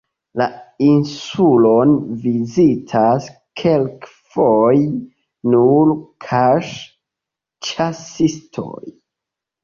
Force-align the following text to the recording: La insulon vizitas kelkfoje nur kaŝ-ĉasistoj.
La 0.39 0.45
insulon 0.83 1.91
vizitas 2.21 3.27
kelkfoje 3.61 4.87
nur 5.51 5.91
kaŝ-ĉasistoj. 6.29 8.83